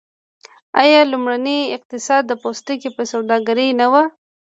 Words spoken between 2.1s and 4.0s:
د پوستکي په سوداګرۍ نه و؟